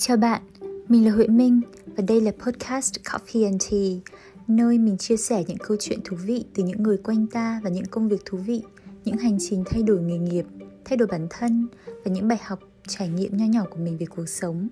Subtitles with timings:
[0.00, 0.42] Chào bạn,
[0.88, 4.12] mình là Huệ Minh và đây là podcast Coffee and Tea,
[4.46, 7.70] nơi mình chia sẻ những câu chuyện thú vị từ những người quanh ta và
[7.70, 8.62] những công việc thú vị,
[9.04, 10.44] những hành trình thay đổi nghề nghiệp,
[10.84, 14.06] thay đổi bản thân và những bài học, trải nghiệm nho nhỏ của mình về
[14.06, 14.68] cuộc sống.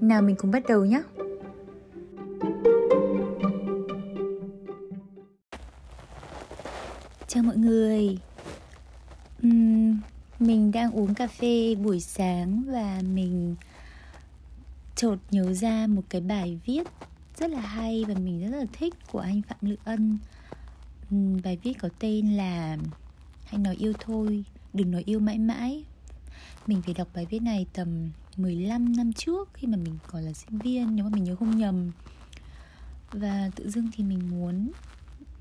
[0.00, 1.02] Nào mình cùng bắt đầu nhé!
[7.28, 8.18] Chào mọi người
[9.46, 9.96] uhm,
[10.38, 13.54] Mình đang uống cà phê buổi sáng và mình
[14.94, 16.82] chợt nhớ ra một cái bài viết
[17.36, 20.18] rất là hay và mình rất là thích của anh Phạm Lự Ân.
[21.10, 22.76] Ừ, bài viết có tên là
[23.44, 25.84] Hãy nói yêu thôi, đừng nói yêu mãi mãi.
[26.66, 30.32] Mình phải đọc bài viết này tầm 15 năm trước khi mà mình còn là
[30.32, 31.90] sinh viên nếu mà mình nhớ không nhầm.
[33.12, 34.70] Và tự dưng thì mình muốn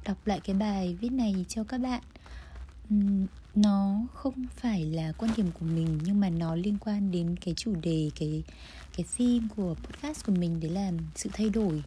[0.05, 2.02] đọc lại cái bài viết này cho các bạn
[3.55, 7.53] nó không phải là quan điểm của mình, nhưng mà nó liên quan đến cái
[7.57, 8.44] chủ đề, cái
[8.97, 11.83] cái theme của podcast của mình, đấy là sự thay đổi.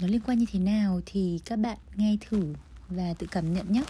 [0.00, 2.54] Nó liên quan như thế nào thì các bạn nghe thử
[2.88, 3.82] và tự cảm nhận nhé.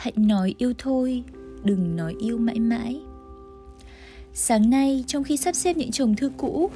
[0.00, 1.24] Hãy nói yêu thôi,
[1.64, 3.00] đừng nói yêu mãi mãi.
[4.32, 6.70] Sáng nay, trong khi sắp xếp những chồng thư cũ,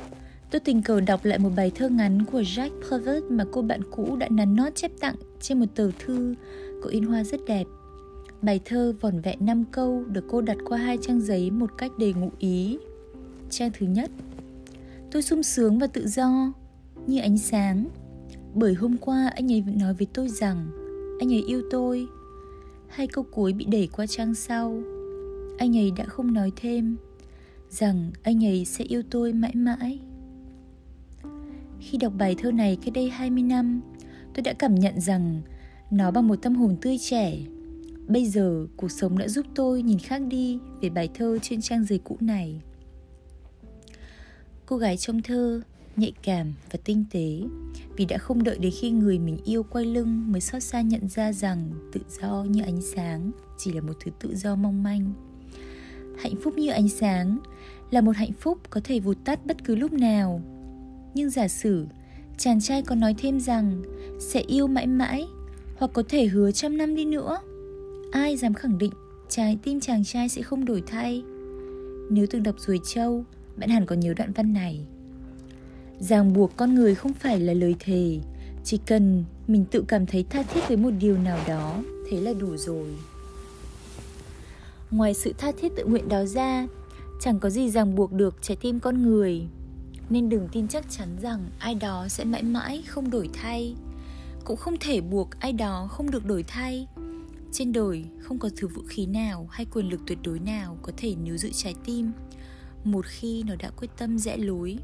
[0.50, 3.80] tôi tình cờ đọc lại một bài thơ ngắn của Jacques Prévert mà cô bạn
[3.90, 6.34] cũ đã nắn nót chép tặng trên một tờ thư
[6.82, 7.64] có in hoa rất đẹp.
[8.42, 11.90] Bài thơ vỏn vẹn năm câu được cô đặt qua hai trang giấy một cách
[11.98, 12.78] đầy ngụ ý.
[13.50, 14.10] Trang thứ nhất,
[15.10, 16.52] tôi sung sướng và tự do,
[17.06, 17.86] như ánh sáng.
[18.54, 20.66] Bởi hôm qua anh ấy nói với tôi rằng,
[21.20, 22.06] anh ấy yêu tôi
[22.94, 24.82] hai câu cuối bị đẩy qua trang sau
[25.58, 26.96] anh ấy đã không nói thêm
[27.70, 30.00] rằng anh ấy sẽ yêu tôi mãi mãi
[31.84, 33.80] khi đọc bài thơ này cách đây 20 năm,
[34.34, 35.42] tôi đã cảm nhận rằng
[35.90, 37.38] nó bằng một tâm hồn tươi trẻ.
[38.06, 41.84] Bây giờ, cuộc sống đã giúp tôi nhìn khác đi về bài thơ trên trang
[41.84, 42.60] giấy cũ này.
[44.66, 45.60] Cô gái trong thơ
[45.98, 47.40] nhạy cảm và tinh tế.
[47.96, 51.08] Vì đã không đợi đến khi người mình yêu quay lưng mới xót xa nhận
[51.08, 55.12] ra rằng tự do như ánh sáng chỉ là một thứ tự do mong manh.
[56.18, 57.38] Hạnh phúc như ánh sáng
[57.90, 60.40] là một hạnh phúc có thể vụt tắt bất cứ lúc nào.
[61.14, 61.86] Nhưng giả sử
[62.38, 63.82] chàng trai có nói thêm rằng
[64.20, 65.26] sẽ yêu mãi mãi
[65.76, 67.38] hoặc có thể hứa trăm năm đi nữa,
[68.12, 68.92] ai dám khẳng định
[69.28, 71.22] trái tim chàng trai sẽ không đổi thay?
[72.10, 73.24] Nếu từng đọc ruồi châu,
[73.56, 74.86] bạn hẳn có nhớ đoạn văn này
[75.98, 78.18] ràng buộc con người không phải là lời thề.
[78.64, 82.32] Chỉ cần mình tự cảm thấy tha thiết với một điều nào đó, thế là
[82.32, 82.86] đủ rồi.
[84.90, 86.66] Ngoài sự tha thiết tự nguyện đó ra,
[87.20, 89.46] chẳng có gì ràng buộc được trái tim con người.
[90.10, 93.74] Nên đừng tin chắc chắn rằng ai đó sẽ mãi mãi không đổi thay.
[94.44, 96.86] Cũng không thể buộc ai đó không được đổi thay.
[97.52, 100.92] Trên đời không có thứ vũ khí nào hay quyền lực tuyệt đối nào có
[100.96, 102.12] thể níu giữ trái tim.
[102.84, 104.78] Một khi nó đã quyết tâm rẽ lối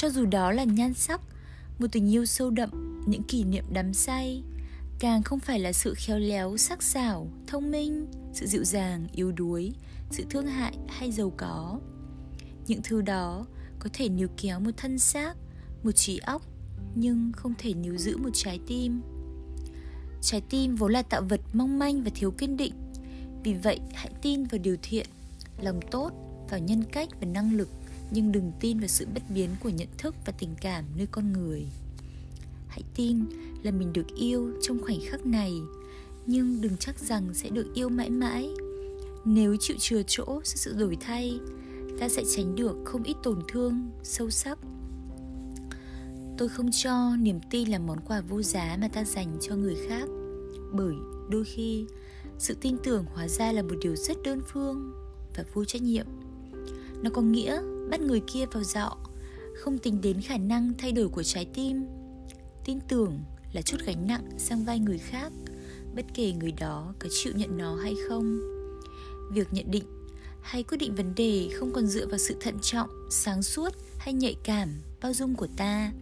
[0.00, 1.20] cho dù đó là nhan sắc,
[1.78, 4.42] một tình yêu sâu đậm, những kỷ niệm đắm say,
[4.98, 9.32] càng không phải là sự khéo léo, sắc sảo, thông minh, sự dịu dàng, yếu
[9.32, 9.72] đuối,
[10.10, 11.80] sự thương hại hay giàu có.
[12.66, 13.46] Những thứ đó
[13.78, 15.34] có thể níu kéo một thân xác,
[15.82, 16.42] một trí óc,
[16.94, 19.00] nhưng không thể níu giữ một trái tim.
[20.22, 22.74] Trái tim vốn là tạo vật mong manh và thiếu kiên định.
[23.44, 25.06] Vì vậy, hãy tin vào điều thiện,
[25.60, 26.12] lòng tốt
[26.50, 27.68] vào nhân cách và năng lực
[28.10, 31.32] nhưng đừng tin vào sự bất biến của nhận thức và tình cảm nơi con
[31.32, 31.66] người.
[32.68, 33.24] Hãy tin
[33.62, 35.52] là mình được yêu trong khoảnh khắc này,
[36.26, 38.50] nhưng đừng chắc rằng sẽ được yêu mãi mãi.
[39.24, 41.40] Nếu chịu chừa chỗ cho sự đổi thay,
[42.00, 44.58] ta sẽ tránh được không ít tổn thương, sâu sắc.
[46.38, 49.76] Tôi không cho niềm tin là món quà vô giá mà ta dành cho người
[49.88, 50.08] khác,
[50.72, 50.94] bởi
[51.30, 51.86] đôi khi
[52.38, 54.92] sự tin tưởng hóa ra là một điều rất đơn phương
[55.36, 56.06] và vô trách nhiệm.
[57.02, 58.96] Nó có nghĩa bắt người kia vào dọ.
[59.56, 61.86] Không tính đến khả năng thay đổi của trái tim,
[62.64, 63.20] tin tưởng
[63.52, 65.32] là chút gánh nặng sang vai người khác,
[65.94, 68.40] bất kể người đó có chịu nhận nó hay không.
[69.32, 69.84] Việc nhận định
[70.42, 74.14] hay quyết định vấn đề không còn dựa vào sự thận trọng, sáng suốt hay
[74.14, 74.68] nhạy cảm,
[75.02, 75.92] bao dung của ta,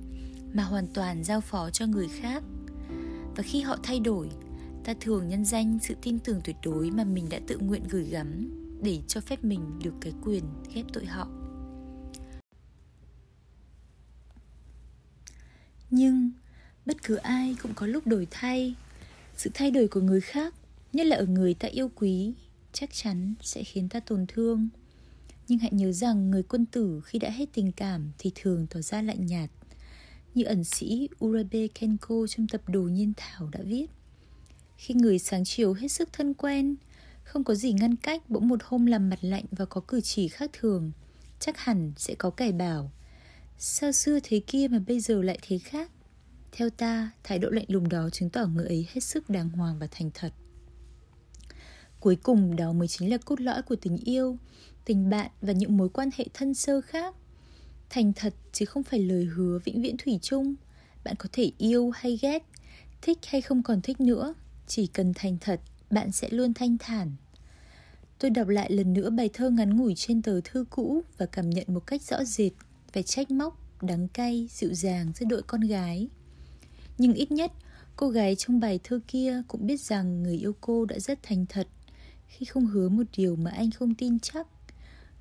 [0.55, 2.43] mà hoàn toàn giao phó cho người khác.
[3.37, 4.31] Và khi họ thay đổi,
[4.85, 8.05] ta thường nhân danh sự tin tưởng tuyệt đối mà mình đã tự nguyện gửi
[8.05, 8.51] gắm
[8.83, 10.45] để cho phép mình được cái quyền
[10.75, 11.29] ghép tội họ.
[15.91, 16.31] Nhưng
[16.87, 18.75] bất cứ ai cũng có lúc đổi thay
[19.37, 20.55] sự thay đổi của người khác
[20.93, 22.35] nhất là ở người ta yêu quý
[22.73, 24.69] chắc chắn sẽ khiến ta tổn thương
[25.49, 28.81] Nhưng hãy nhớ rằng người quân tử khi đã hết tình cảm thì thường tỏ
[28.81, 29.51] ra lạnh nhạt.
[30.35, 33.87] Như ẩn sĩ Urabe Kenko trong tập Đồ Nhiên Thảo đã viết.
[34.77, 36.77] Khi người sáng chiều hết sức thân quen,
[37.25, 40.29] không có gì ngăn cách bỗng một hôm làm mặt lạnh và có cử chỉ
[40.29, 40.93] khác thường,
[41.41, 42.93] chắc hẳn sẽ có kẻ bảo.
[43.59, 45.91] Sao xưa thế kia mà bây giờ lại thế khác?
[46.53, 49.79] Theo ta, thái độ lạnh lùng đó chứng tỏ người ấy hết sức đàng hoàng
[49.79, 50.33] và thành thật.
[52.01, 54.39] Cuối cùng đó mới chính là cốt lõi của tình yêu,
[54.85, 57.15] tình bạn và những mối quan hệ thân sơ khác.
[57.91, 60.55] Thành thật chứ không phải lời hứa vĩnh viễn thủy chung.
[61.05, 62.43] Bạn có thể yêu hay ghét,
[63.03, 64.35] thích hay không còn thích nữa.
[64.67, 65.61] Chỉ cần thành thật,
[65.91, 67.13] bạn sẽ luôn thanh thản.
[68.19, 71.51] Tôi đọc lại lần nữa bài thơ ngắn ngủi trên tờ thư cũ và cảm
[71.51, 72.53] nhận một cách rõ rệt
[72.97, 76.09] phải trách móc, đắng cay, dịu dàng giữa đội con gái.
[76.99, 77.53] Nhưng ít nhất,
[77.97, 81.47] cô gái trong bài thơ kia cũng biết rằng người yêu cô đã rất thành
[81.49, 81.69] thật
[82.27, 84.47] khi không hứa một điều mà anh không tin chắc.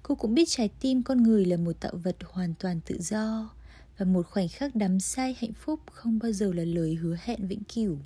[0.04, 3.54] Cô cũng biết trái tim con người là một tạo vật hoàn toàn tự do
[3.98, 7.48] và một khoảnh khắc đắm say hạnh phúc không bao giờ là lời hứa hẹn
[7.48, 7.98] vĩnh cửu.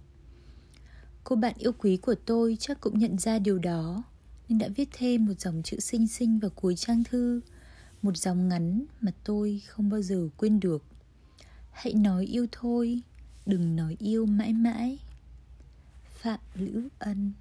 [1.23, 4.03] Cô bạn yêu quý của tôi chắc cũng nhận ra điều đó
[4.47, 7.41] nên đã viết thêm một dòng chữ xinh xinh vào cuối trang thư,
[8.01, 10.83] một dòng ngắn mà tôi không bao giờ quên được.
[11.71, 13.01] Hãy nói yêu thôi,
[13.45, 14.99] đừng nói yêu mãi mãi
[16.21, 17.33] phạm lữ ân